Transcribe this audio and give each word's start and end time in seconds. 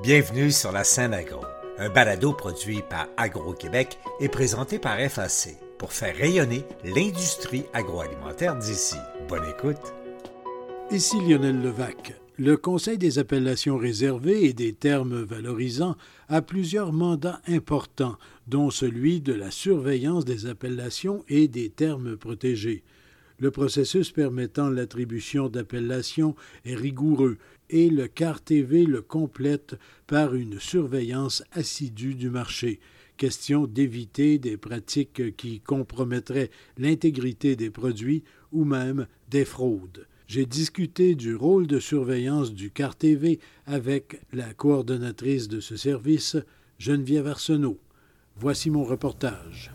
Bienvenue 0.00 0.52
sur 0.52 0.70
la 0.70 0.84
scène 0.84 1.12
agro, 1.12 1.40
un 1.76 1.88
balado 1.90 2.32
produit 2.32 2.82
par 2.88 3.08
Agro-Québec 3.16 3.98
et 4.20 4.28
présenté 4.28 4.78
par 4.78 4.96
FAC 4.96 5.56
pour 5.76 5.92
faire 5.92 6.14
rayonner 6.16 6.64
l'industrie 6.84 7.64
agroalimentaire 7.72 8.54
d'ici. 8.54 8.94
Bonne 9.28 9.44
écoute. 9.50 9.92
Ici 10.92 11.16
Lionel 11.20 11.60
Levac. 11.60 12.14
Le 12.36 12.56
Conseil 12.56 12.96
des 12.96 13.18
appellations 13.18 13.76
réservées 13.76 14.44
et 14.44 14.52
des 14.52 14.72
termes 14.72 15.20
valorisants 15.22 15.96
a 16.28 16.42
plusieurs 16.42 16.92
mandats 16.92 17.40
importants, 17.48 18.18
dont 18.46 18.70
celui 18.70 19.20
de 19.20 19.32
la 19.32 19.50
surveillance 19.50 20.24
des 20.24 20.46
appellations 20.46 21.24
et 21.28 21.48
des 21.48 21.70
termes 21.70 22.16
protégés. 22.16 22.84
Le 23.40 23.52
processus 23.52 24.10
permettant 24.10 24.68
l'attribution 24.68 25.48
d'appellations 25.48 26.34
est 26.64 26.74
rigoureux 26.74 27.38
et 27.70 27.88
le 27.88 28.08
CAR-TV 28.08 28.84
le 28.84 29.00
complète 29.00 29.76
par 30.08 30.34
une 30.34 30.58
surveillance 30.58 31.44
assidue 31.52 32.16
du 32.16 32.30
marché. 32.30 32.80
Question 33.16 33.66
d'éviter 33.66 34.38
des 34.38 34.56
pratiques 34.56 35.36
qui 35.36 35.60
compromettraient 35.60 36.50
l'intégrité 36.78 37.54
des 37.54 37.70
produits 37.70 38.24
ou 38.50 38.64
même 38.64 39.06
des 39.30 39.44
fraudes. 39.44 40.06
J'ai 40.26 40.44
discuté 40.44 41.14
du 41.14 41.34
rôle 41.34 41.66
de 41.66 41.78
surveillance 41.78 42.52
du 42.52 42.70
CAR-TV 42.70 43.38
avec 43.66 44.20
la 44.32 44.52
coordonnatrice 44.52 45.48
de 45.48 45.60
ce 45.60 45.76
service, 45.76 46.36
Geneviève 46.78 47.28
Arsenault. 47.28 47.78
Voici 48.36 48.70
mon 48.70 48.84
reportage. 48.84 49.70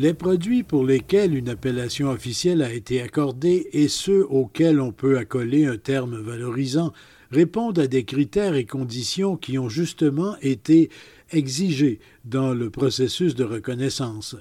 Les 0.00 0.14
produits 0.14 0.62
pour 0.62 0.86
lesquels 0.86 1.36
une 1.36 1.50
appellation 1.50 2.08
officielle 2.08 2.62
a 2.62 2.72
été 2.72 3.02
accordée 3.02 3.68
et 3.74 3.86
ceux 3.86 4.24
auxquels 4.30 4.80
on 4.80 4.92
peut 4.92 5.18
accoler 5.18 5.66
un 5.66 5.76
terme 5.76 6.18
valorisant 6.18 6.94
répondent 7.30 7.78
à 7.78 7.86
des 7.86 8.04
critères 8.04 8.54
et 8.54 8.64
conditions 8.64 9.36
qui 9.36 9.58
ont 9.58 9.68
justement 9.68 10.36
été 10.40 10.88
exigés 11.32 12.00
dans 12.24 12.54
le 12.54 12.70
processus 12.70 13.34
de 13.34 13.44
reconnaissance. 13.44 14.36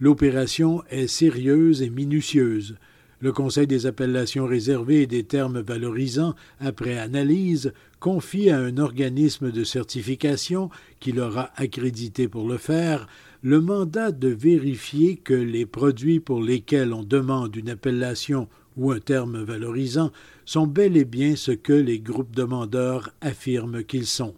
L'opération 0.00 0.82
est 0.90 1.06
sérieuse 1.06 1.82
et 1.82 1.90
minutieuse. 1.90 2.76
Le 3.20 3.32
Conseil 3.32 3.66
des 3.66 3.86
appellations 3.86 4.46
réservées 4.46 5.02
et 5.02 5.06
des 5.06 5.24
termes 5.24 5.60
valorisants, 5.60 6.34
après 6.60 6.98
analyse, 6.98 7.72
confie 7.98 8.50
à 8.50 8.58
un 8.58 8.76
organisme 8.76 9.50
de 9.50 9.64
certification 9.64 10.68
qui 11.00 11.12
l'aura 11.12 11.50
accrédité 11.56 12.28
pour 12.28 12.46
le 12.46 12.58
faire 12.58 13.06
le 13.42 13.60
mandat 13.60 14.10
de 14.10 14.28
vérifier 14.28 15.16
que 15.16 15.32
les 15.32 15.66
produits 15.66 16.18
pour 16.18 16.42
lesquels 16.42 16.92
on 16.92 17.04
demande 17.04 17.54
une 17.54 17.70
appellation 17.70 18.48
ou 18.76 18.90
un 18.90 18.98
terme 18.98 19.42
valorisant 19.42 20.10
sont 20.44 20.66
bel 20.66 20.96
et 20.96 21.04
bien 21.04 21.36
ce 21.36 21.52
que 21.52 21.72
les 21.72 22.00
groupes 22.00 22.34
demandeurs 22.34 23.10
affirment 23.20 23.84
qu'ils 23.84 24.06
sont. 24.06 24.34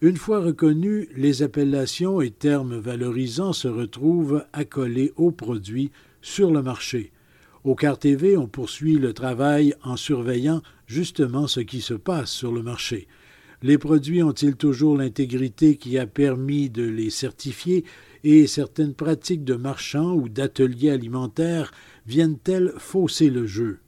Une 0.00 0.16
fois 0.16 0.40
reconnus, 0.40 1.08
les 1.16 1.42
appellations 1.42 2.20
et 2.20 2.30
termes 2.30 2.76
valorisants 2.76 3.52
se 3.52 3.68
retrouvent 3.68 4.44
accolés 4.52 5.12
aux 5.16 5.32
produits 5.32 5.90
sur 6.22 6.50
le 6.50 6.62
marché. 6.62 7.10
Au 7.64 7.74
CAR-TV, 7.74 8.36
on 8.36 8.46
poursuit 8.46 8.98
le 8.98 9.14
travail 9.14 9.74
en 9.82 9.96
surveillant 9.96 10.60
justement 10.86 11.46
ce 11.46 11.60
qui 11.60 11.80
se 11.80 11.94
passe 11.94 12.30
sur 12.30 12.52
le 12.52 12.62
marché. 12.62 13.08
Les 13.62 13.78
produits 13.78 14.22
ont-ils 14.22 14.54
toujours 14.54 14.98
l'intégrité 14.98 15.76
qui 15.78 15.98
a 15.98 16.06
permis 16.06 16.68
de 16.68 16.82
les 16.82 17.08
certifier 17.08 17.86
et 18.22 18.46
certaines 18.46 18.92
pratiques 18.92 19.44
de 19.44 19.54
marchands 19.54 20.12
ou 20.12 20.28
d'ateliers 20.28 20.90
alimentaires 20.90 21.72
viennent-elles 22.06 22.74
fausser 22.76 23.30
le 23.30 23.46
jeu? 23.46 23.78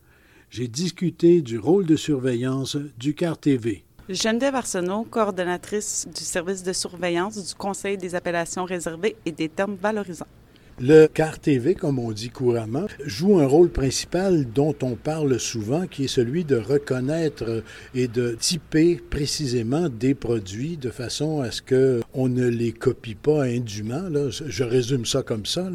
J'ai 0.48 0.68
discuté 0.68 1.42
du 1.42 1.58
rôle 1.58 1.84
de 1.84 1.96
surveillance 1.96 2.78
du 2.96 3.14
CAR 3.14 3.36
TV. 3.36 3.84
Geneviève 4.08 4.54
Arsenault, 4.54 5.04
coordonnatrice 5.04 6.08
du 6.14 6.22
service 6.22 6.62
de 6.62 6.72
surveillance 6.72 7.46
du 7.46 7.54
Conseil 7.54 7.98
des 7.98 8.14
appellations 8.14 8.64
réservées 8.64 9.16
et 9.26 9.32
des 9.32 9.50
termes 9.50 9.74
valorisants. 9.74 10.28
Le 10.78 11.06
CAR 11.06 11.38
TV, 11.38 11.74
comme 11.74 11.98
on 11.98 12.12
dit 12.12 12.28
couramment, 12.28 12.84
joue 13.02 13.38
un 13.38 13.46
rôle 13.46 13.70
principal 13.70 14.44
dont 14.44 14.74
on 14.82 14.94
parle 14.94 15.40
souvent, 15.40 15.86
qui 15.86 16.04
est 16.04 16.08
celui 16.08 16.44
de 16.44 16.56
reconnaître 16.56 17.62
et 17.94 18.08
de 18.08 18.36
typer 18.38 19.00
précisément 19.08 19.88
des 19.88 20.14
produits 20.14 20.76
de 20.76 20.90
façon 20.90 21.40
à 21.40 21.50
ce 21.50 21.62
qu'on 21.62 22.28
ne 22.28 22.46
les 22.46 22.72
copie 22.72 23.14
pas 23.14 23.44
indûment. 23.44 24.10
Je 24.28 24.64
résume 24.64 25.06
ça 25.06 25.22
comme 25.22 25.46
ça. 25.46 25.66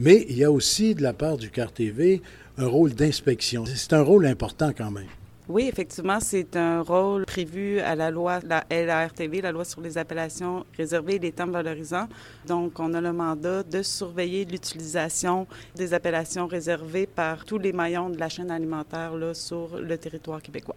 Mais 0.00 0.26
il 0.28 0.36
y 0.36 0.42
a 0.42 0.50
aussi 0.50 0.96
de 0.96 1.02
la 1.02 1.12
part 1.12 1.36
du 1.36 1.50
CAR 1.50 1.70
TV 1.70 2.20
un 2.58 2.66
rôle 2.66 2.92
d'inspection. 2.92 3.64
C'est 3.66 3.92
un 3.92 4.02
rôle 4.02 4.26
important 4.26 4.72
quand 4.76 4.90
même. 4.90 5.06
Oui, 5.50 5.66
effectivement, 5.66 6.20
c'est 6.20 6.54
un 6.54 6.80
rôle 6.80 7.26
prévu 7.26 7.80
à 7.80 7.96
la 7.96 8.12
loi, 8.12 8.38
la 8.46 8.64
LARTV, 8.70 9.40
la 9.40 9.50
loi 9.50 9.64
sur 9.64 9.80
les 9.80 9.98
appellations 9.98 10.64
réservées 10.76 11.16
et 11.16 11.18
les 11.18 11.32
termes 11.32 11.50
valorisants. 11.50 12.06
Donc, 12.46 12.78
on 12.78 12.94
a 12.94 13.00
le 13.00 13.12
mandat 13.12 13.64
de 13.64 13.82
surveiller 13.82 14.44
l'utilisation 14.44 15.48
des 15.74 15.92
appellations 15.92 16.46
réservées 16.46 17.08
par 17.08 17.44
tous 17.44 17.58
les 17.58 17.72
maillons 17.72 18.10
de 18.10 18.16
la 18.16 18.28
chaîne 18.28 18.52
alimentaire 18.52 19.16
là, 19.16 19.34
sur 19.34 19.80
le 19.80 19.98
territoire 19.98 20.40
québécois. 20.40 20.76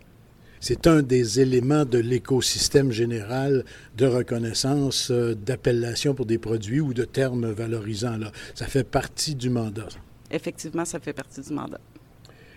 C'est 0.60 0.88
un 0.88 1.04
des 1.04 1.40
éléments 1.40 1.86
de 1.86 2.00
l'écosystème 2.00 2.92
général 2.92 3.66
de 3.96 4.08
reconnaissance 4.08 5.12
euh, 5.12 5.36
d'appellation 5.36 6.16
pour 6.16 6.26
des 6.26 6.40
produits 6.40 6.82
ou 6.82 6.96
de 6.96 7.04
termes 7.04 7.52
valorisants. 7.52 8.18
Là. 8.18 8.32
Ça 8.56 8.66
fait 8.66 8.84
partie 8.84 9.36
du 9.36 9.52
mandat. 9.52 9.90
Effectivement, 10.32 10.84
ça 10.84 11.00
fait 11.00 11.14
partie 11.14 11.42
du 11.42 11.54
mandat. 11.54 11.80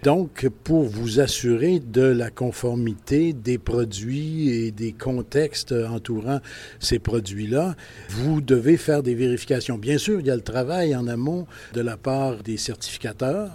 Donc, 0.03 0.49
pour 0.65 0.85
vous 0.85 1.21
assurer 1.21 1.81
de 1.81 2.03
la 2.03 2.31
conformité 2.31 3.33
des 3.33 3.59
produits 3.59 4.51
et 4.51 4.71
des 4.71 4.93
contextes 4.93 5.73
entourant 5.73 6.41
ces 6.81 6.99
produits-là, 6.99 7.75
vous 8.11 8.41
devez 8.41 8.77
faire 8.77 9.03
des 9.03 9.15
vérifications. 9.15 9.79
Bien 9.79 9.99
sûr, 9.99 10.21
il 10.21 10.27
y 10.27 10.31
a 10.31 10.37
le 10.37 10.43
travail 10.43 10.95
en 10.95 11.07
amont 11.09 11.47
de 11.73 11.81
la 11.81 11.97
part 11.97 12.43
des 12.43 12.57
certificateurs 12.57 13.51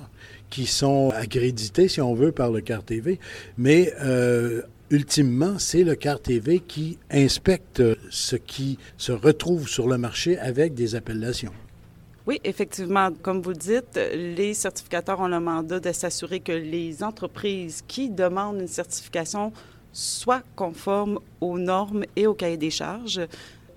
qui 0.50 0.66
sont 0.66 1.12
accrédités, 1.16 1.88
si 1.88 2.02
on 2.02 2.14
veut, 2.14 2.32
par 2.32 2.52
le 2.52 2.62
CAR-TV, 2.62 3.20
mais 3.58 3.94
euh, 4.02 4.62
ultimement, 4.90 5.58
c'est 5.58 5.84
le 5.84 5.96
CAR-TV 5.96 6.60
qui 6.60 7.00
inspecte 7.10 7.82
ce 8.10 8.36
qui 8.36 8.78
se 8.98 9.14
retrouve 9.14 9.68
sur 9.68 9.88
le 9.88 9.98
marché 9.98 10.38
avec 10.38 10.74
des 10.74 10.96
appellations. 10.96 11.54
Oui, 12.28 12.40
effectivement, 12.44 13.10
comme 13.24 13.42
vous 13.42 13.54
dites, 13.54 14.00
les 14.14 14.54
certificateurs 14.54 15.20
ont 15.22 15.28
le 15.28 15.40
mandat 15.40 15.80
de 15.80 15.92
s'assurer 15.92 16.40
que 16.40 16.52
les 16.52 17.04
entreprises 17.04 17.84
qui 17.88 18.10
demandent 18.10 18.62
une 18.62 18.68
certification 18.68 19.52
soient 19.92 20.44
conformes 20.56 21.20
aux 21.42 21.58
normes 21.58 22.04
et 22.16 22.28
au 22.28 22.36
cahier 22.36 22.58
des 22.58 22.70
charges. 22.70 23.22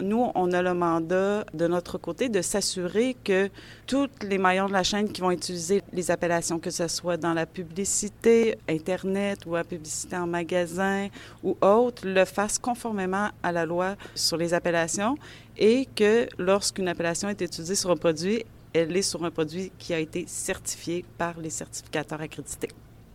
Nous, 0.01 0.31
on 0.35 0.53
a 0.53 0.63
le 0.63 0.75
mandat 0.75 1.45
de 1.55 1.67
notre 1.67 1.99
côté 1.99 2.29
de 2.29 2.43
s'assurer 2.43 3.17
que 3.25 3.49
tous 3.87 4.09
les 4.23 4.39
maillons 4.39 4.67
de 4.67 4.73
la 4.73 4.83
chaîne 4.83 5.11
qui 5.11 5.21
vont 5.21 5.31
utiliser 5.31 5.83
les 5.93 6.11
appellations, 6.11 6.59
que 6.59 6.71
ce 6.71 6.89
soit 6.89 7.17
dans 7.17 7.35
la 7.35 7.47
publicité 7.47 8.57
Internet 8.69 9.47
ou 9.47 9.55
la 9.55 9.65
publicité 9.65 10.17
en 10.17 10.27
magasin 10.27 11.09
ou 11.43 11.57
autre, 11.61 12.07
le 12.07 12.25
fassent 12.25 12.59
conformément 12.59 13.31
à 13.43 13.53
la 13.53 13.67
loi 13.67 13.97
sur 14.15 14.37
les 14.37 14.55
appellations 14.55 15.17
et 15.57 15.87
que 15.95 16.27
lorsqu'une 16.39 16.89
appellation 16.89 17.29
est 17.29 17.41
utilisée 17.41 17.75
sur 17.75 17.91
un 17.91 17.97
produit, 17.97 18.45
elle 18.73 18.97
est 18.97 19.03
sur 19.03 19.25
un 19.25 19.31
produit 19.31 19.71
qui 19.79 19.95
a 19.95 19.99
été 19.99 20.25
certifié 20.27 21.05
par 21.17 21.39
les 21.39 21.51
certificateurs 21.51 22.21
accrédités. 22.21 22.69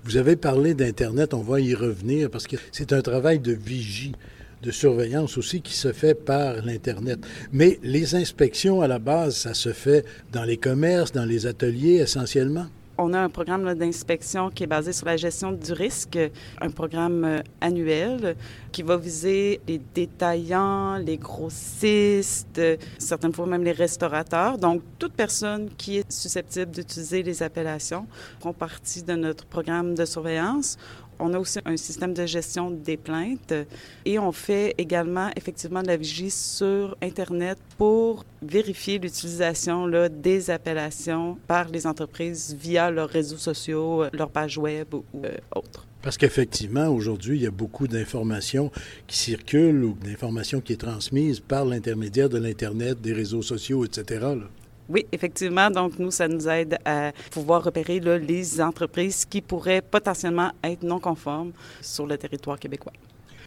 Vous 0.06 0.16
avez 0.16 0.38
parlé 0.38 0.74
d'Internet, 0.74 1.34
on 1.34 1.42
va 1.42 1.60
y 1.60 1.76
revenir 1.76 2.30
parce 2.30 2.48
que 2.48 2.56
c'est 2.72 2.94
un 2.94 3.02
travail 3.02 3.40
de 3.40 3.52
vigie 3.52 4.14
de 4.62 4.72
surveillance 4.72 5.38
aussi 5.38 5.62
qui 5.62 5.74
se 5.74 5.92
fait 5.94 6.16
par 6.16 6.56
l'Internet. 6.66 7.20
Mais 7.52 7.80
les 7.84 8.16
inspections, 8.16 8.82
à 8.82 8.88
la 8.88 9.00
base, 9.00 9.36
ça 9.36 9.54
se 9.54 9.74
fait 9.74 10.06
dans 10.32 10.44
les 10.44 10.58
commerces, 10.58 11.12
dans 11.12 11.26
les 11.26 11.46
ateliers 11.46 11.98
essentiellement? 11.98 12.66
On 13.02 13.14
a 13.14 13.20
un 13.22 13.30
programme 13.30 13.74
d'inspection 13.76 14.50
qui 14.50 14.64
est 14.66 14.68
basé 14.68 14.92
sur 14.92 15.06
la 15.06 15.16
gestion 15.16 15.54
du 15.54 15.72
risque, 15.72 16.20
un 16.60 16.70
programme 16.70 17.24
euh, 17.24 17.40
annuel 17.62 18.36
qui 18.74 18.84
va 18.84 18.98
viser 18.98 19.62
les 19.70 19.80
détaillants, 19.96 20.98
les 20.98 21.16
grossistes, 21.16 22.62
certaines 22.98 23.32
fois 23.32 23.46
même 23.46 23.64
les 23.64 23.72
restaurateurs. 23.72 24.58
Donc, 24.58 24.82
toute 25.00 25.14
personne 25.14 25.70
qui 25.78 26.00
est 26.00 26.12
susceptible 26.12 26.72
d'utiliser 26.72 27.24
les 27.24 27.42
appellations 27.42 28.06
font 28.42 28.52
partie 28.52 29.02
de 29.02 29.14
notre 29.14 29.46
programme 29.46 29.96
de 29.96 30.04
surveillance. 30.04 30.78
On 31.20 31.34
a 31.34 31.40
aussi 31.40 31.60
un 31.66 31.78
système 31.78 32.14
de 32.14 32.26
gestion 32.26 32.72
des 32.72 32.98
plaintes 32.98 33.54
et 34.06 34.18
on 34.20 34.32
fait 34.32 34.74
également 34.78 35.30
effectivement 35.36 35.82
de 35.82 35.88
la 35.88 35.98
vigie 35.98 36.32
sur 36.32 36.96
Internet 37.02 37.58
pour 37.78 38.24
vérifier 38.42 39.00
l'utilisation 39.00 39.88
des 40.10 40.50
appellations 40.50 41.38
par 41.48 41.68
les 41.70 41.86
entreprises 41.86 42.56
via 42.60 42.90
leurs 42.90 43.10
réseaux 43.10 43.38
sociaux, 43.38 44.06
leurs 44.14 44.30
pages 44.30 44.58
web 44.58 44.94
ou 44.94 45.04
euh, 45.24 45.38
autres. 45.56 45.86
Parce 46.02 46.18
qu'effectivement, 46.18 46.88
aujourd'hui, 46.88 47.38
il 47.38 47.44
y 47.44 47.48
a 47.48 47.52
beaucoup 47.52 47.88
d'informations 47.88 48.72
qui 49.08 49.18
circulent 49.18 49.84
ou 49.84 49.98
d'informations 50.02 50.62
qui 50.62 50.74
est 50.74 50.78
transmises 50.78 51.42
par 51.42 51.66
l'intermédiaire 51.66 52.30
de 52.30 52.38
l'Internet, 52.38 53.02
des 53.02 53.12
réseaux 53.12 53.42
sociaux, 53.42 53.84
etc. 53.84 54.36
Oui, 54.90 55.06
effectivement. 55.12 55.70
Donc, 55.70 56.00
nous, 56.00 56.12
ça 56.12 56.28
nous 56.28 56.50
aide 56.50 56.78
à 56.84 57.12
pouvoir 57.32 57.64
repérer 57.64 58.00
les 58.00 58.60
entreprises 58.60 59.24
qui 59.24 59.42
pourraient 59.42 59.82
potentiellement 59.82 60.52
être 60.64 60.84
non 60.84 61.00
conformes 61.00 61.52
sur 61.82 62.08
le 62.08 62.18
territoire 62.18 62.60
québécois. 62.60 62.94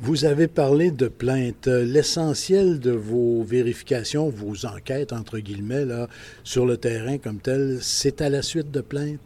Vous 0.00 0.24
avez 0.24 0.48
parlé 0.48 0.90
de 0.90 1.08
plaintes. 1.08 1.66
L'essentiel 1.66 2.80
de 2.80 2.92
vos 2.92 3.42
vérifications, 3.42 4.28
vos 4.28 4.66
enquêtes, 4.66 5.12
entre 5.12 5.38
guillemets, 5.38 5.84
là, 5.84 6.08
sur 6.44 6.64
le 6.64 6.76
terrain 6.76 7.18
comme 7.18 7.38
tel, 7.38 7.78
c'est 7.80 8.20
à 8.20 8.28
la 8.28 8.42
suite 8.42 8.70
de 8.70 8.80
plaintes? 8.80 9.20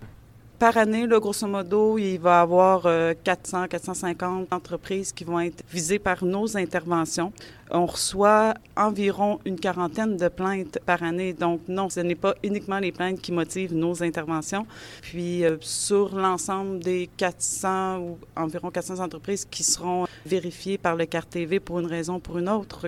Par 0.58 0.78
année, 0.78 1.06
grosso 1.06 1.46
modo, 1.46 1.98
il 1.98 2.18
va 2.18 2.38
y 2.38 2.40
avoir 2.40 2.84
400, 3.22 3.64
euh, 3.64 3.66
450 3.66 4.54
entreprises 4.54 5.12
qui 5.12 5.22
vont 5.22 5.38
être 5.40 5.62
visées 5.70 5.98
par 5.98 6.24
nos 6.24 6.56
interventions. 6.56 7.30
On 7.70 7.84
reçoit 7.84 8.54
environ 8.74 9.38
une 9.44 9.60
quarantaine 9.60 10.16
de 10.16 10.28
plaintes 10.28 10.78
par 10.86 11.02
année. 11.02 11.34
Donc, 11.34 11.60
non, 11.68 11.90
ce 11.90 12.00
n'est 12.00 12.14
pas 12.14 12.34
uniquement 12.42 12.78
les 12.78 12.90
plaintes 12.90 13.20
qui 13.20 13.32
motivent 13.32 13.74
nos 13.74 14.02
interventions. 14.02 14.66
Puis, 15.02 15.44
euh, 15.44 15.58
sur 15.60 16.16
l'ensemble 16.16 16.78
des 16.78 17.10
400 17.18 17.98
ou 17.98 18.18
environ 18.34 18.70
400 18.70 19.00
entreprises 19.00 19.44
qui 19.44 19.62
seront 19.62 20.06
vérifiées 20.24 20.78
par 20.78 20.96
le 20.96 21.04
CART-TV 21.04 21.60
pour 21.60 21.80
une 21.80 21.86
raison 21.86 22.14
ou 22.14 22.20
pour 22.20 22.38
une 22.38 22.48
autre, 22.48 22.86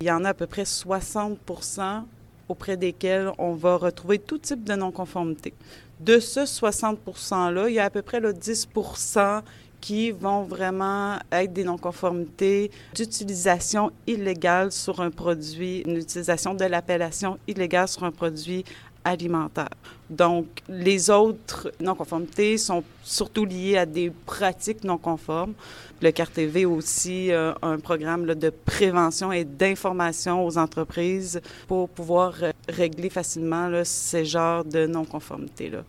il 0.00 0.06
y 0.06 0.10
en 0.10 0.24
a 0.24 0.30
à 0.30 0.34
peu 0.34 0.46
près 0.46 0.64
60% 0.64 2.04
auprès 2.48 2.78
desquels 2.78 3.30
on 3.38 3.52
va 3.52 3.76
retrouver 3.76 4.18
tout 4.18 4.38
type 4.38 4.64
de 4.64 4.74
non-conformité. 4.74 5.52
De 6.00 6.18
ce 6.18 6.46
60 6.46 6.98
%-là, 7.06 7.68
il 7.68 7.74
y 7.74 7.78
a 7.78 7.84
à 7.84 7.90
peu 7.90 8.00
près 8.00 8.20
le 8.20 8.32
10% 8.32 9.42
qui 9.82 10.10
vont 10.12 10.44
vraiment 10.44 11.18
être 11.30 11.52
des 11.52 11.62
non-conformités 11.62 12.70
d'utilisation 12.94 13.92
illégale 14.06 14.72
sur 14.72 15.00
un 15.00 15.10
produit, 15.10 15.80
une 15.80 15.98
utilisation 15.98 16.54
de 16.54 16.64
l'appellation 16.64 17.38
illégale 17.46 17.86
sur 17.86 18.04
un 18.04 18.12
produit 18.12 18.64
alimentaire. 19.04 19.68
Donc, 20.10 20.46
les 20.68 21.08
autres 21.08 21.72
non-conformités 21.80 22.58
sont 22.58 22.82
surtout 23.04 23.44
liées 23.44 23.76
à 23.76 23.86
des 23.86 24.10
pratiques 24.26 24.82
non 24.82 24.98
conformes. 24.98 25.54
Le 26.02 26.10
CARTV 26.10 26.66
aussi 26.66 27.30
euh, 27.30 27.52
un 27.62 27.78
programme 27.78 28.26
de 28.34 28.50
prévention 28.50 29.30
et 29.30 29.44
d'information 29.44 30.44
aux 30.44 30.58
entreprises 30.58 31.40
pour 31.68 31.88
pouvoir 31.88 32.34
euh, 32.42 32.50
régler 32.68 33.08
facilement 33.08 33.70
ces 33.84 34.24
genres 34.24 34.64
de 34.64 34.86
non-conformités-là. 34.86 35.84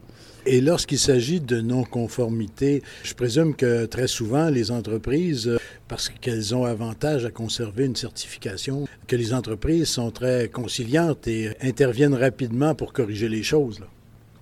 Et 0.45 0.61
lorsqu'il 0.61 0.99
s'agit 0.99 1.39
de 1.39 1.61
non-conformité, 1.61 2.83
je 3.03 3.13
présume 3.13 3.55
que 3.55 3.85
très 3.85 4.07
souvent, 4.07 4.49
les 4.49 4.69
entreprises, 4.69 5.47
euh, 5.47 5.57
parce 5.87 6.09
qu'elles 6.09 6.53
ont 6.53 6.65
avantage 6.65 7.25
à 7.25 7.31
conserver 7.31 7.85
une 7.85 7.95
certification, 7.95 8.87
que 9.07 9.15
les 9.15 9.33
entreprises 9.33 9.87
sont 9.87 10.11
très 10.11 10.47
conciliantes 10.47 11.27
et 11.27 11.55
interviennent 11.61 12.15
rapidement 12.15 12.75
pour 12.75 12.93
corriger 12.93 13.29
les 13.29 13.43
choses. 13.43 13.81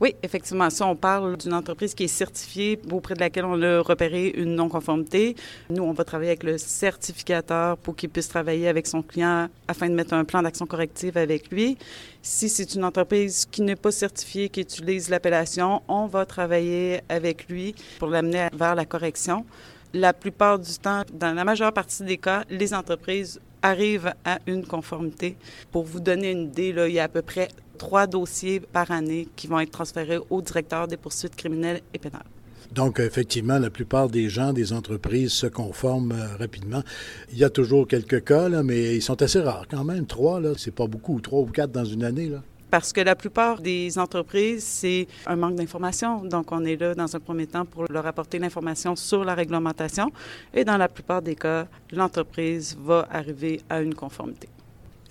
Oui, 0.01 0.15
effectivement. 0.23 0.69
Ça, 0.69 0.87
on 0.87 0.95
parle 0.95 1.35
d'une 1.35 1.53
entreprise 1.53 1.93
qui 1.93 2.05
est 2.05 2.07
certifiée, 2.07 2.79
auprès 2.89 3.15
de 3.15 3.19
laquelle 3.19 3.43
on 3.43 3.61
a 3.61 3.81
repéré 3.81 4.29
une 4.29 4.55
non-conformité. 4.55 5.35
Nous, 5.69 5.83
on 5.83 5.91
va 5.91 6.05
travailler 6.05 6.29
avec 6.29 6.43
le 6.43 6.57
certificateur 6.57 7.77
pour 7.77 7.97
qu'il 7.97 8.09
puisse 8.09 8.29
travailler 8.29 8.69
avec 8.69 8.87
son 8.87 9.01
client 9.01 9.49
afin 9.67 9.89
de 9.89 9.95
mettre 9.95 10.13
un 10.13 10.23
plan 10.23 10.41
d'action 10.41 10.65
corrective 10.65 11.17
avec 11.17 11.51
lui. 11.51 11.77
Si 12.21 12.47
c'est 12.47 12.75
une 12.75 12.85
entreprise 12.85 13.45
qui 13.45 13.61
n'est 13.61 13.75
pas 13.75 13.91
certifiée, 13.91 14.47
qui 14.47 14.61
utilise 14.61 15.09
l'appellation, 15.09 15.81
on 15.89 16.07
va 16.07 16.25
travailler 16.25 17.01
avec 17.09 17.49
lui 17.49 17.75
pour 17.99 18.07
l'amener 18.07 18.47
vers 18.53 18.75
la 18.75 18.85
correction. 18.85 19.45
La 19.93 20.13
plupart 20.13 20.59
du 20.59 20.77
temps, 20.77 21.01
dans 21.11 21.33
la 21.33 21.43
majeure 21.43 21.73
partie 21.73 22.03
des 22.03 22.17
cas, 22.17 22.45
les 22.49 22.73
entreprises 22.73 23.41
arrivent 23.61 24.13
à 24.25 24.39
une 24.47 24.65
conformité. 24.65 25.35
Pour 25.71 25.83
vous 25.83 25.99
donner 25.99 26.31
une 26.31 26.43
idée, 26.43 26.73
il 26.87 26.93
y 26.93 26.99
a 26.99 27.03
à 27.03 27.07
peu 27.07 27.21
près 27.21 27.49
trois 27.77 28.07
dossiers 28.07 28.59
par 28.59 28.91
année 28.91 29.27
qui 29.35 29.47
vont 29.47 29.59
être 29.59 29.71
transférés 29.71 30.19
au 30.29 30.41
directeur 30.41 30.87
des 30.87 30.97
poursuites 30.97 31.35
criminelles 31.35 31.81
et 31.93 31.99
pénales. 31.99 32.25
Donc, 32.71 32.99
effectivement, 32.99 33.57
la 33.57 33.71
plupart 33.71 34.09
des 34.09 34.29
gens, 34.29 34.53
des 34.53 34.73
entreprises 34.73 35.31
se 35.31 35.47
conforment 35.47 36.11
euh, 36.11 36.35
rapidement. 36.37 36.83
Il 37.31 37.37
y 37.39 37.43
a 37.43 37.49
toujours 37.49 37.87
quelques 37.87 38.23
cas, 38.23 38.47
mais 38.61 38.95
ils 38.95 39.01
sont 39.01 39.19
assez 39.23 39.39
rares 39.39 39.65
quand 39.67 39.83
même. 39.83 40.05
Trois, 40.05 40.39
c'est 40.55 40.73
pas 40.73 40.85
beaucoup. 40.85 41.19
Trois 41.19 41.39
ou 41.39 41.47
quatre 41.47 41.71
dans 41.71 41.85
une 41.85 42.03
année, 42.03 42.31
parce 42.69 42.93
que 42.93 43.01
la 43.01 43.15
plupart 43.15 43.61
des 43.61 43.97
entreprises, 43.97 44.63
c'est 44.63 45.07
un 45.25 45.35
manque 45.35 45.55
d'information. 45.55 46.23
Donc, 46.23 46.51
on 46.51 46.63
est 46.65 46.75
là 46.75 46.95
dans 46.95 47.15
un 47.15 47.19
premier 47.19 47.47
temps 47.47 47.65
pour 47.65 47.85
leur 47.89 48.05
apporter 48.05 48.39
l'information 48.39 48.95
sur 48.95 49.23
la 49.23 49.35
réglementation 49.35 50.11
et 50.53 50.63
dans 50.63 50.77
la 50.77 50.87
plupart 50.87 51.21
des 51.21 51.35
cas, 51.35 51.67
l'entreprise 51.91 52.77
va 52.79 53.07
arriver 53.11 53.61
à 53.69 53.81
une 53.81 53.95
conformité. 53.95 54.49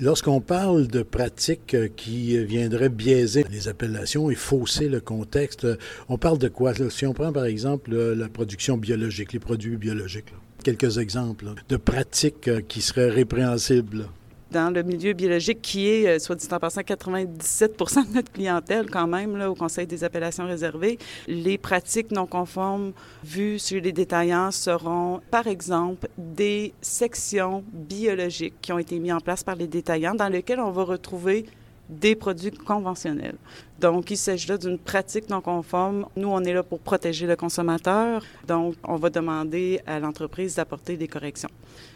Lorsqu'on 0.00 0.40
parle 0.40 0.86
de 0.86 1.02
pratiques 1.02 1.74
euh, 1.74 1.88
qui 1.88 2.38
viendraient 2.44 2.88
biaiser 2.88 3.44
les 3.50 3.66
appellations 3.66 4.30
et 4.30 4.36
fausser 4.36 4.88
le 4.88 5.00
contexte, 5.00 5.64
euh, 5.64 5.76
on 6.08 6.18
parle 6.18 6.38
de 6.38 6.46
quoi? 6.46 6.72
Si 6.90 7.04
on 7.04 7.12
prend 7.12 7.32
par 7.32 7.46
exemple 7.46 7.96
la 7.96 8.28
production 8.28 8.76
biologique, 8.76 9.32
les 9.32 9.40
produits 9.40 9.76
biologiques, 9.76 10.32
quelques 10.62 10.98
exemples 10.98 11.46
de 11.68 11.76
pratiques 11.76 12.46
euh, 12.46 12.60
qui 12.60 12.80
seraient 12.80 13.10
répréhensibles 13.10 14.06
dans 14.50 14.72
le 14.72 14.82
milieu 14.82 15.12
biologique 15.12 15.60
qui 15.62 15.88
est, 15.88 16.06
euh, 16.06 16.18
soit 16.18 16.36
dit 16.36 16.48
en 16.50 16.58
passant, 16.58 16.80
97% 16.80 18.08
de 18.08 18.14
notre 18.14 18.32
clientèle 18.32 18.90
quand 18.90 19.06
même 19.06 19.36
là, 19.36 19.50
au 19.50 19.54
Conseil 19.54 19.86
des 19.86 20.04
appellations 20.04 20.46
réservées. 20.46 20.98
Les 21.26 21.58
pratiques 21.58 22.10
non 22.10 22.26
conformes 22.26 22.92
vues 23.24 23.58
sur 23.58 23.80
les 23.80 23.92
détaillants 23.92 24.50
seront, 24.50 25.20
par 25.30 25.46
exemple, 25.46 26.08
des 26.16 26.72
sections 26.80 27.64
biologiques 27.72 28.54
qui 28.60 28.72
ont 28.72 28.78
été 28.78 28.98
mises 28.98 29.12
en 29.12 29.20
place 29.20 29.44
par 29.44 29.56
les 29.56 29.66
détaillants 29.66 30.14
dans 30.14 30.28
lesquelles 30.28 30.60
on 30.60 30.70
va 30.70 30.84
retrouver 30.84 31.46
des 31.88 32.14
produits 32.14 32.50
conventionnels. 32.50 33.36
Donc, 33.80 34.10
il 34.10 34.16
s'agit 34.16 34.48
là 34.48 34.58
d'une 34.58 34.78
pratique 34.78 35.30
non 35.30 35.40
conforme. 35.40 36.06
Nous, 36.16 36.28
on 36.28 36.42
est 36.42 36.52
là 36.52 36.62
pour 36.62 36.80
protéger 36.80 37.26
le 37.26 37.36
consommateur. 37.36 38.22
Donc, 38.46 38.74
on 38.84 38.96
va 38.96 39.08
demander 39.08 39.80
à 39.86 40.00
l'entreprise 40.00 40.56
d'apporter 40.56 40.96
des 40.96 41.08
corrections. 41.08 41.48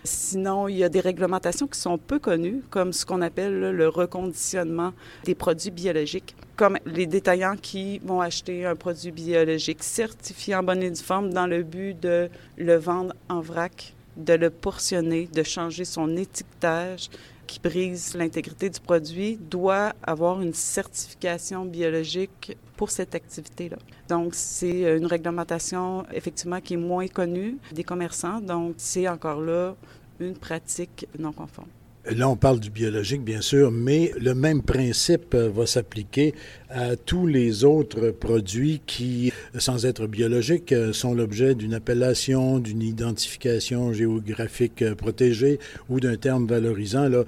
Sinon, 0.05 0.69
il 0.69 0.77
y 0.77 0.85
a 0.85 0.89
des 0.89 1.00
réglementations 1.00 1.67
qui 1.67 1.79
sont 1.79 1.99
peu 1.99 2.19
connues, 2.19 2.62
comme 2.71 2.93
ce 2.93 3.05
qu'on 3.05 3.21
appelle 3.21 3.73
le 3.73 3.89
reconditionnement 3.89 4.93
des 5.25 5.35
produits 5.35 5.71
biologiques, 5.71 6.37
comme 6.56 6.79
les 6.87 7.06
détaillants 7.06 7.56
qui 7.56 7.99
vont 7.99 8.21
acheter 8.21 8.65
un 8.65 8.77
produit 8.77 9.11
biologique 9.11 9.83
certifié 9.83 10.55
en 10.55 10.62
bonne 10.62 10.83
et 10.83 10.91
due 10.91 11.03
forme 11.03 11.33
dans 11.33 11.47
le 11.47 11.62
but 11.65 11.99
de 11.99 12.31
le 12.56 12.77
vendre 12.77 13.15
en 13.29 13.41
vrac 13.41 13.94
de 14.17 14.35
le 14.35 14.50
portionner, 14.50 15.29
de 15.33 15.43
changer 15.43 15.85
son 15.85 16.17
étiquetage, 16.17 17.09
qui 17.52 17.60
brise 17.60 18.14
l'intégrité 18.14 18.70
du 18.70 18.81
produit 18.81 19.37
doit 19.37 19.93
avoir 20.02 20.40
une 20.40 20.54
certification 20.54 21.66
biologique 21.66 22.56
pour 22.78 22.90
cette 22.90 23.14
activité-là. 23.14 23.76
Donc, 24.08 24.34
c'est 24.34 24.96
une 24.96 25.04
réglementation 25.04 26.06
effectivement 26.14 26.62
qui 26.62 26.75
est 26.75 26.78
moins 26.78 27.08
connue 27.08 27.58
des 27.70 27.84
commerçants. 27.84 28.40
Donc, 28.40 28.76
c'est 28.78 29.06
encore 29.06 29.43
là 29.43 29.76
une 30.19 30.34
pratique 30.34 31.06
non 31.19 31.32
conforme. 31.32 31.69
Là, 32.11 32.29
on 32.29 32.35
parle 32.35 32.59
du 32.59 32.69
biologique, 32.69 33.23
bien 33.23 33.41
sûr, 33.41 33.71
mais 33.71 34.11
le 34.21 34.35
même 34.35 34.61
principe 34.61 35.35
euh, 35.35 35.49
va 35.49 35.67
s'appliquer 35.67 36.35
à 36.69 36.97
tous 36.97 37.29
les 37.29 37.63
autres 37.63 38.11
produits 38.11 38.82
qui, 38.85 39.32
sans 39.56 39.87
être 39.87 40.09
biologiques, 40.09 40.73
euh, 40.73 40.93
sont 40.93 41.15
l'objet 41.15 41.55
d'une 41.55 41.75
appellation, 41.75 42.59
d'une 42.59 42.82
identification 42.82 43.93
géographique 43.93 44.82
euh, 44.82 44.97
protégée 44.97 45.61
ou 45.89 46.01
d'un 46.01 46.17
terme 46.17 46.49
valorisant. 46.49 47.09
Là, 47.09 47.23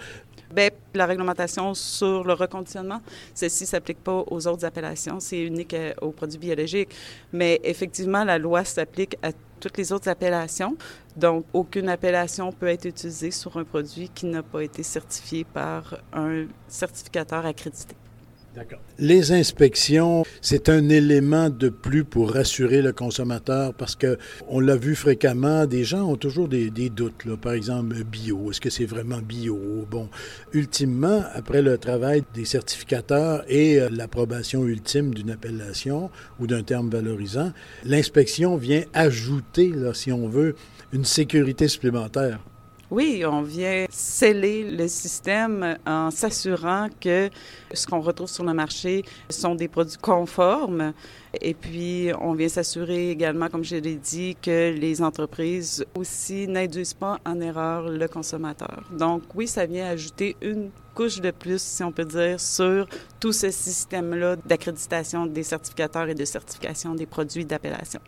Bien, 0.52 0.70
la 0.94 1.06
réglementation 1.06 1.72
sur 1.74 2.24
le 2.24 2.32
reconditionnement, 2.32 3.00
celle-ci 3.32 3.64
ne 3.64 3.68
s'applique 3.68 4.02
pas 4.02 4.24
aux 4.28 4.46
autres 4.46 4.64
appellations, 4.64 5.20
c'est 5.20 5.40
unique 5.40 5.74
aux 6.00 6.10
produits 6.10 6.38
biologiques. 6.38 6.90
Mais 7.32 7.60
effectivement, 7.64 8.22
la 8.24 8.38
loi 8.38 8.64
s'applique 8.64 9.16
à 9.22 9.30
toutes 9.60 9.78
les 9.78 9.92
autres 9.92 10.08
appellations. 10.08 10.76
Donc, 11.16 11.44
aucune 11.52 11.88
appellation 11.88 12.52
peut 12.52 12.68
être 12.68 12.86
utilisée 12.86 13.30
sur 13.30 13.56
un 13.56 13.64
produit 13.64 14.08
qui 14.08 14.26
n'a 14.26 14.42
pas 14.42 14.62
été 14.62 14.82
certifié 14.82 15.44
par 15.44 15.98
un 16.12 16.46
certificateur 16.68 17.46
accrédité. 17.46 17.96
Les 18.98 19.32
inspections, 19.32 20.24
c'est 20.40 20.68
un 20.68 20.88
élément 20.88 21.50
de 21.50 21.68
plus 21.68 22.04
pour 22.04 22.32
rassurer 22.32 22.80
le 22.82 22.92
consommateur 22.92 23.74
parce 23.74 23.96
que 23.96 24.18
on 24.48 24.60
l'a 24.60 24.76
vu 24.76 24.94
fréquemment, 24.94 25.66
des 25.66 25.82
gens 25.82 26.02
ont 26.02 26.16
toujours 26.16 26.48
des, 26.48 26.70
doutes. 26.70 27.36
Par 27.40 27.52
exemple, 27.54 28.04
bio, 28.04 28.50
est-ce 28.50 28.60
que 28.60 28.70
c'est 28.70 28.86
vraiment 28.86 29.18
bio? 29.18 29.58
Bon, 29.90 30.08
ultimement, 30.52 31.24
après 31.34 31.62
le 31.62 31.78
travail 31.78 32.22
des 32.34 32.44
certificateurs 32.44 33.44
et 33.48 33.80
euh, 33.80 33.88
l'approbation 33.90 34.64
ultime 34.64 35.12
d'une 35.12 35.30
appellation 35.30 36.10
ou 36.38 36.46
d'un 36.46 36.62
terme 36.62 36.88
valorisant, 36.90 37.52
l'inspection 37.84 38.56
vient 38.56 38.84
ajouter, 38.92 39.70
là, 39.70 39.94
si 39.94 40.12
on 40.12 40.28
veut, 40.28 40.54
une 40.92 41.04
sécurité 41.04 41.66
supplémentaire. 41.66 42.38
Oui, 42.94 43.24
on 43.26 43.42
vient 43.42 43.86
sceller 43.90 44.70
le 44.70 44.86
système 44.86 45.76
en 45.84 46.12
s'assurant 46.12 46.86
que 47.00 47.28
ce 47.72 47.88
qu'on 47.88 47.98
retrouve 47.98 48.28
sur 48.28 48.44
le 48.44 48.54
marché 48.54 49.02
sont 49.28 49.56
des 49.56 49.66
produits 49.66 49.98
conformes. 50.00 50.92
Et 51.40 51.54
puis, 51.54 52.12
on 52.20 52.34
vient 52.34 52.48
s'assurer 52.48 53.10
également, 53.10 53.48
comme 53.48 53.64
je 53.64 53.74
l'ai 53.74 53.96
dit, 53.96 54.36
que 54.40 54.72
les 54.72 55.02
entreprises 55.02 55.84
aussi 55.96 56.46
n'induisent 56.46 56.94
pas 56.94 57.18
en 57.26 57.40
erreur 57.40 57.88
le 57.88 58.06
consommateur. 58.06 58.84
Donc, 58.96 59.22
oui, 59.34 59.48
ça 59.48 59.66
vient 59.66 59.86
ajouter 59.86 60.36
une 60.40 60.70
couche 60.94 61.20
de 61.20 61.32
plus, 61.32 61.60
si 61.60 61.82
on 61.82 61.90
peut 61.90 62.04
dire, 62.04 62.38
sur 62.38 62.86
tout 63.18 63.32
ce 63.32 63.50
système-là 63.50 64.36
d'accréditation 64.36 65.26
des 65.26 65.42
certificateurs 65.42 66.08
et 66.10 66.14
de 66.14 66.24
certification 66.24 66.94
des 66.94 67.06
produits 67.06 67.44
d'appellation. 67.44 67.98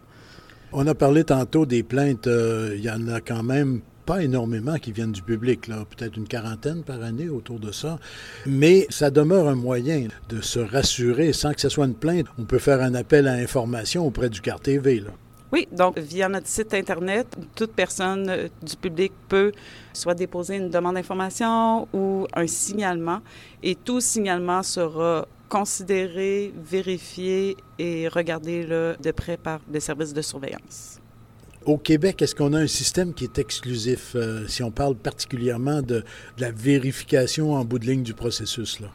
On 0.73 0.87
a 0.87 0.95
parlé 0.95 1.25
tantôt 1.25 1.67
des 1.67 1.83
plaintes. 1.83 2.29
Euh, 2.29 2.75
il 2.77 2.85
y 2.85 2.91
en 2.91 3.09
a 3.09 3.21
quand 3.21 3.43
même 3.43 3.81
pas 4.07 4.23
énormément 4.23 4.77
qui 4.77 4.93
viennent 4.93 5.13
du 5.13 5.21
public, 5.21 5.67
là, 5.67 5.85
peut-être 5.85 6.17
une 6.17 6.29
quarantaine 6.29 6.85
par 6.85 7.03
année 7.03 7.29
autour 7.29 7.59
de 7.59 7.73
ça, 7.73 7.99
mais 8.47 8.87
ça 8.89 9.11
demeure 9.11 9.49
un 9.49 9.57
moyen 9.57 10.07
de 10.29 10.41
se 10.41 10.61
rassurer 10.61 11.33
sans 11.33 11.53
que 11.53 11.61
ce 11.61 11.69
soit 11.69 11.87
une 11.87 11.95
plainte. 11.95 12.27
On 12.39 12.45
peut 12.45 12.61
faire 12.61 12.81
un 12.81 12.95
appel 12.95 13.27
à 13.27 13.33
information 13.33 14.07
auprès 14.07 14.31
du 14.31 14.41
CarTV. 14.41 15.01
Là. 15.01 15.11
Oui, 15.53 15.67
donc 15.73 15.99
via 15.99 16.29
notre 16.29 16.47
site 16.47 16.73
Internet, 16.75 17.27
toute 17.55 17.73
personne 17.73 18.29
euh, 18.29 18.49
du 18.63 18.77
public 18.77 19.13
peut 19.29 19.53
soit 19.93 20.15
déposer 20.15 20.57
une 20.57 20.71
demande 20.71 20.95
d'information 20.95 21.89
ou 21.93 22.27
un 22.35 22.47
signalement, 22.47 23.21
et 23.63 23.75
tout 23.75 24.01
signalement 24.01 24.63
sera 24.63 25.27
considéré, 25.49 26.53
vérifié 26.57 27.57
et 27.79 28.09
regardé 28.09 28.65
de 28.65 29.11
près 29.13 29.37
par 29.37 29.61
les 29.73 29.81
services 29.81 30.13
de 30.13 30.23
surveillance. 30.23 31.01
Au 31.67 31.79
Québec, 31.79 32.23
est-ce 32.23 32.37
qu'on 32.37 32.53
a 32.53 32.61
un 32.61 32.69
système 32.69 33.13
qui 33.13 33.25
est 33.25 33.39
exclusif, 33.41 34.13
euh, 34.15 34.47
si 34.47 34.63
on 34.63 34.71
parle 34.71 34.95
particulièrement 34.95 35.83
de, 35.83 36.05
la 36.39 36.53
vérification 36.53 37.55
en 37.55 37.65
bout 37.65 37.81
de 37.81 37.87
ligne 37.87 38.05
du 38.05 38.15
processus? 38.15 38.79
Là? 38.79 38.87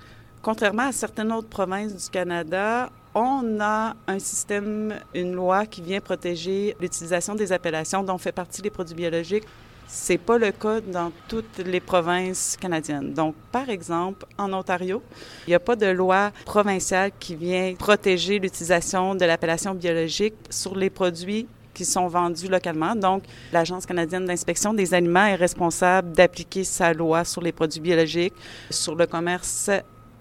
Contrairement 0.42 0.88
à 0.88 0.94
certaines 0.94 1.34
autres 1.34 1.50
provinces 1.50 1.94
du 1.94 2.10
Canada, 2.10 2.90
on 3.14 3.60
a 3.60 3.98
un 4.08 4.20
système, 4.20 4.96
une 5.14 5.34
loi 5.34 5.66
qui 5.66 5.82
vient 5.82 6.00
protéger 6.00 6.78
l'utilisation 6.80 7.36
des 7.36 7.52
appellations 7.52 8.04
dont 8.04 8.18
fait 8.18 8.32
partie 8.32 8.62
les 8.62 8.70
produits 8.70 8.96
biologiques. 8.96 9.44
C'est 9.86 10.18
pas 10.18 10.38
le 10.38 10.54
cas 10.54 10.80
dans 10.80 11.12
toutes 11.28 11.58
les 11.58 11.82
provinces 11.82 12.56
canadiennes. 12.58 13.14
Donc, 13.14 13.36
par 13.52 13.70
exemple, 13.70 14.26
en 14.38 14.54
Ontario, 14.54 15.04
il 15.46 15.50
n'y 15.50 15.56
a 15.56 15.60
pas 15.60 15.76
de 15.76 15.88
loi 15.88 16.32
provinciale 16.46 17.12
qui 17.20 17.36
vient 17.36 17.74
protéger 17.78 18.40
l'utilisation 18.40 19.14
de 19.14 19.26
l'appellation 19.26 19.76
biologique 19.76 20.36
sur 20.50 20.78
les 20.78 20.90
produits 20.90 21.48
qui 21.74 21.86
sont 21.86 22.08
vendus 22.08 22.48
localement. 22.48 22.96
Donc, 22.96 23.24
l'Agence 23.52 23.86
canadienne 23.86 24.26
d'inspection 24.26 24.74
des 24.74 24.94
aliments 24.94 25.26
est 25.26 25.36
responsable 25.36 26.12
d'appliquer 26.12 26.64
sa 26.64 26.94
loi 26.94 27.24
sur 27.24 27.42
les 27.42 27.52
produits 27.52 27.82
biologiques, 27.82 28.34
sur 28.70 28.96
le 28.96 29.06
commerce 29.08 29.70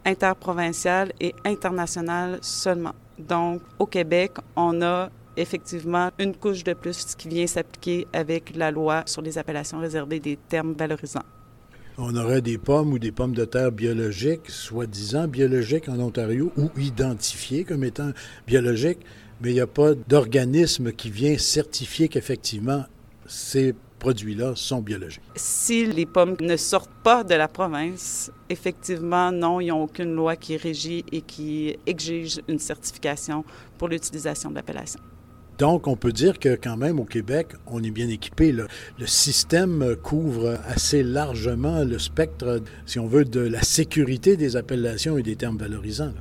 interprovincial 0.04 1.12
et 1.20 1.34
international 1.44 2.38
seulement. 2.40 2.94
Donc, 3.18 3.60
au 3.78 3.86
Québec, 3.86 4.32
on 4.56 4.80
a 4.82 5.10
effectivement 5.36 6.10
une 6.18 6.34
couche 6.34 6.64
de 6.64 6.72
plus 6.72 7.14
qui 7.16 7.28
vient 7.28 7.46
s'appliquer 7.46 8.06
avec 8.12 8.56
la 8.56 8.70
loi 8.70 9.02
sur 9.06 9.22
les 9.22 9.38
appellations 9.38 9.78
réservées 9.78 10.20
des 10.20 10.36
termes 10.36 10.74
valorisants. 10.74 11.24
On 11.98 12.16
aurait 12.16 12.40
des 12.40 12.56
pommes 12.56 12.92
ou 12.94 12.98
des 12.98 13.12
pommes 13.12 13.34
de 13.34 13.44
terre 13.44 13.72
biologiques, 13.72 14.48
soi-disant 14.48 15.28
biologiques 15.28 15.88
en 15.88 15.98
Ontario, 16.00 16.50
ou 16.56 16.70
identifiées 16.78 17.64
comme 17.64 17.84
étant 17.84 18.12
biologiques, 18.46 19.00
mais 19.40 19.50
il 19.50 19.54
n'y 19.54 19.60
a 19.60 19.66
pas 19.66 19.94
d'organisme 19.94 20.92
qui 20.92 21.10
vient 21.10 21.36
certifier 21.38 22.08
qu'effectivement 22.08 22.84
ces 23.26 23.74
produits-là 24.00 24.54
sont 24.56 24.80
biologiques. 24.80 25.22
Si 25.36 25.86
les 25.86 26.06
pommes 26.06 26.36
ne 26.40 26.56
sortent 26.56 26.90
pas 27.04 27.22
de 27.22 27.34
la 27.34 27.46
province, 27.46 28.32
effectivement, 28.48 29.30
non, 29.30 29.60
ils 29.60 29.68
n'ont 29.68 29.84
aucune 29.84 30.14
loi 30.14 30.34
qui 30.34 30.56
régit 30.56 31.04
et 31.12 31.20
qui 31.20 31.76
exige 31.86 32.40
une 32.48 32.58
certification 32.58 33.44
pour 33.78 33.88
l'utilisation 33.88 34.50
de 34.50 34.56
l'appellation. 34.56 35.00
Donc, 35.58 35.86
on 35.86 35.94
peut 35.94 36.12
dire 36.12 36.38
que 36.38 36.56
quand 36.56 36.78
même 36.78 36.98
au 36.98 37.04
Québec, 37.04 37.48
on 37.66 37.82
est 37.82 37.90
bien 37.90 38.08
équipé. 38.08 38.50
Le, 38.50 38.66
le, 38.98 39.06
système 39.06 39.94
couvre 40.02 40.58
assez 40.66 41.02
largement 41.02 41.84
le 41.84 41.98
spectre, 41.98 42.62
si 42.86 42.98
on 42.98 43.06
veut, 43.06 43.26
de 43.26 43.40
la 43.40 43.60
sécurité 43.62 44.38
des 44.38 44.56
appellations 44.56 45.18
et 45.18 45.22
des 45.22 45.36
termes 45.36 45.58
valorisants. 45.58 46.14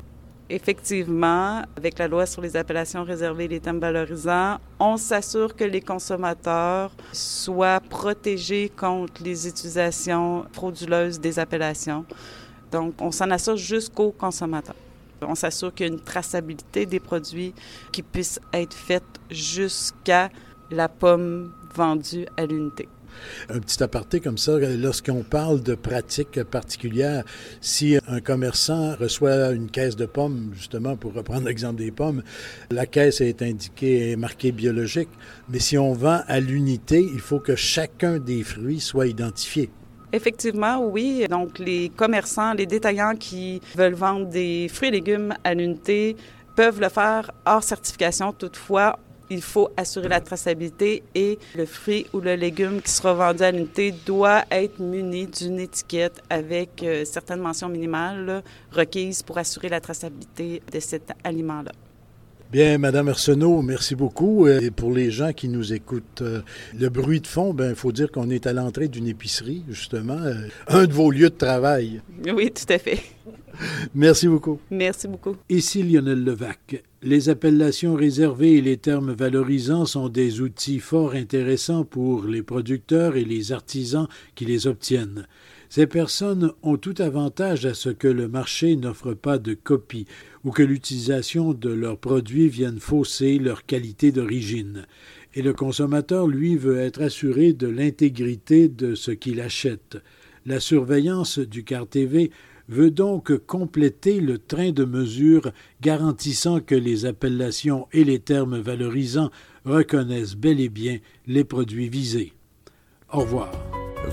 Effectivement, 0.52 1.62
avec 1.78 2.00
la 2.00 2.08
loi 2.08 2.26
sur 2.26 2.42
les 2.42 2.58
appellations 2.58 3.04
réservées 3.04 3.46
et 3.46 3.48
les 3.50 3.60
thèmes 3.60 3.80
valorisants, 3.80 4.58
on 4.80 4.98
s'assure 4.98 5.56
que 5.56 5.64
les 5.64 5.82
consommateurs 5.82 6.92
soient 7.14 7.80
protégés 7.80 8.72
contre 8.76 9.22
les 9.24 9.48
utilisations 9.48 10.46
frauduleuses 10.52 11.20
des 11.20 11.38
appellations. 11.38 12.04
Donc, 12.72 12.96
on 13.00 13.12
s'en 13.12 13.30
assure 13.30 13.58
jusqu'aux 13.58 14.12
consommateurs. 14.12 14.76
On 15.22 15.36
s'assure 15.36 15.72
qu'il 15.72 15.86
y 15.86 15.90
a 15.90 15.94
une 15.94 16.00
traçabilité 16.00 16.88
des 16.88 17.00
produits 17.00 17.54
qui 17.92 18.02
puisse 18.02 18.40
être 18.52 18.74
faite 18.74 19.04
jusqu'à 19.30 20.30
la 20.72 20.88
pomme 20.88 21.52
vendue 21.74 22.26
à 22.38 22.46
l'unité. 22.46 22.88
Un 23.50 23.60
petit 23.60 23.82
aparté 23.84 24.20
comme 24.20 24.38
ça, 24.38 24.58
lorsqu'on 24.60 25.24
parle 25.24 25.62
de 25.62 25.76
pratiques 25.76 26.44
particulières, 26.44 27.24
si 27.62 27.98
un 28.08 28.22
commerçant 28.22 28.96
reçoit 28.96 29.52
une 29.52 29.70
caisse 29.70 29.96
de 29.96 30.06
pommes, 30.06 30.52
justement 30.54 30.96
pour 30.96 31.14
reprendre 31.14 31.46
l'exemple 31.48 31.78
des 31.78 31.92
pommes, 31.92 32.24
la 32.72 32.86
caisse 32.86 33.22
est 33.22 33.42
indiquée, 33.42 34.12
est 34.12 34.16
marquée 34.16 34.52
biologique, 34.52 35.10
mais 35.50 35.60
si 35.60 35.78
on 35.78 35.94
vend 35.94 36.22
à 36.28 36.40
l'unité, 36.40 37.02
il 37.02 37.20
faut 37.20 37.40
que 37.40 37.56
chacun 37.56 38.20
des 38.20 38.44
fruits 38.44 38.80
soit 38.80 39.08
identifié. 39.08 39.70
Effectivement, 40.12 40.84
oui. 40.88 41.28
Donc, 41.30 41.60
les 41.60 41.90
commerçants, 41.90 42.54
les 42.54 42.66
détaillants 42.66 43.16
qui 43.16 43.62
veulent 43.76 43.94
vendre 43.94 44.26
des 44.26 44.68
fruits 44.68 44.88
et 44.88 44.92
légumes 44.92 45.36
à 45.44 45.54
l'unité 45.54 46.16
peuvent 46.56 46.82
le 46.82 46.90
faire 46.90 47.32
hors 47.46 47.64
certification. 47.64 48.34
Toutefois, 48.34 48.98
il 49.30 49.42
faut 49.42 49.70
assurer 49.78 50.08
la 50.08 50.22
traçabilité 50.22 51.04
et 51.16 51.38
le 51.56 51.66
fruit 51.66 52.06
ou 52.14 52.20
le 52.20 52.36
légume 52.36 52.82
qui 52.82 52.92
sera 52.92 53.14
vendu 53.14 53.44
à 53.44 53.52
l'unité 53.52 53.94
doit 54.06 54.44
être 54.52 54.80
muni 54.80 55.28
d'une 55.28 55.60
étiquette 55.60 56.22
avec 56.30 56.84
euh, 56.84 57.06
certaines 57.06 57.40
mentions 57.40 57.70
minimales 57.70 58.44
requises 58.72 59.24
pour 59.24 59.38
assurer 59.38 59.70
la 59.70 59.80
traçabilité 59.82 60.62
de 60.72 60.80
cet 60.80 61.12
aliment-là. 61.24 61.72
Bien, 62.52 62.80
Madame 62.80 63.10
Arsenault, 63.10 63.62
merci 63.62 63.94
beaucoup. 63.94 64.48
Euh, 64.48 64.60
et 64.60 64.72
pour 64.72 64.92
les 64.92 65.12
gens 65.12 65.34
qui 65.34 65.48
nous 65.48 65.72
écoutent, 65.72 66.24
euh, 66.24 66.42
le 66.80 66.90
bruit 66.90 67.22
de 67.22 67.28
fond, 67.28 67.54
ben, 67.54 67.70
il 67.70 67.76
faut 67.76 67.92
dire 67.92 68.12
qu'on 68.12 68.32
est 68.32 68.48
à 68.48 68.54
l'entrée 68.54 68.88
d'une 68.88 69.06
épicerie, 69.06 69.64
justement, 69.70 70.18
un 70.68 70.86
de 70.86 70.94
vos 70.94 71.12
lieux 71.12 71.30
de 71.30 71.36
travail. 71.36 72.02
Oui, 72.34 72.52
tout 72.52 72.74
à 72.74 72.80
fait. 72.80 73.02
Merci 73.94 74.28
beaucoup. 74.28 74.60
Merci 74.72 75.08
beaucoup. 75.08 75.36
Ici 75.48 75.84
Lionel 75.84 76.24
Levac. 76.24 76.84
Les 77.02 77.30
appellations 77.30 77.96
réservées 77.96 78.56
et 78.56 78.62
les 78.62 78.76
termes 78.76 79.14
valorisants 79.14 79.86
sont 79.86 80.10
des 80.10 80.42
outils 80.42 80.80
fort 80.80 81.14
intéressants 81.14 81.86
pour 81.86 82.26
les 82.26 82.44
producteurs 82.44 83.16
et 83.16 83.24
les 83.24 83.54
artisans 83.54 84.10
qui 84.36 84.44
les 84.44 84.68
obtiennent. 84.68 85.26
Ces 85.70 85.88
personnes 85.88 86.52
ont 86.62 86.76
tout 86.76 86.96
avantage 87.00 87.66
à 87.66 87.74
ce 87.74 87.88
que 87.88 88.10
le 88.10 88.28
marché 88.28 88.76
n'offre 88.76 89.14
pas 89.14 89.38
de 89.38 89.54
copie 89.54 90.08
ou 90.44 90.52
que 90.52 90.64
l'utilisation 90.64 91.54
de 91.54 91.70
leurs 91.70 92.00
produits 92.00 92.50
vienne 92.50 92.80
fausser 92.80 93.40
leur 93.40 93.66
qualité 93.66 94.12
d'origine. 94.12 94.86
Et 95.36 95.42
le 95.42 95.54
consommateur, 95.54 96.28
lui, 96.28 96.58
veut 96.58 96.80
être 96.80 97.02
assuré 97.02 97.54
de 97.54 97.68
l'intégrité 97.68 98.68
de 98.68 98.94
ce 98.94 99.12
qu'il 99.12 99.40
achète. 99.40 100.00
La 100.50 100.60
surveillance 100.60 101.38
du 101.38 101.64
car 101.64 101.86
TV 101.86 102.32
veut 102.70 102.90
donc 102.90 103.38
compléter 103.46 104.20
le 104.20 104.40
train 104.40 104.72
de 104.72 104.84
mesures 104.84 105.52
garantissant 105.80 106.60
que 106.60 106.74
les 106.74 107.06
appellations 107.06 107.88
et 107.94 108.04
les 108.04 108.18
termes 108.18 108.58
valorisants 108.58 109.30
reconnaissent 109.64 110.36
bel 110.36 110.60
et 110.60 110.70
bien 110.70 110.98
les 111.28 111.44
produits 111.44 111.88
visés. 111.88 112.34
Au 113.14 113.20
revoir. 113.20 113.52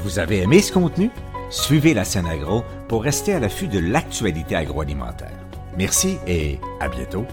Vous 0.05 0.19
avez 0.19 0.43
aimé 0.43 0.61
ce 0.61 0.75
contenu? 0.75 1.09
Suivez 1.49 1.95
la 1.95 2.05
scène 2.05 2.26
agro 2.26 2.64
pour 2.87 3.02
rester 3.02 3.33
à 3.33 3.40
l'affût 3.40 3.69
de 3.69 3.78
l'actualité 3.78 4.57
agroalimentaire. 4.57 5.40
Merci 5.78 6.19
et 6.26 6.59
à 6.81 6.88
bientôt. 6.90 7.25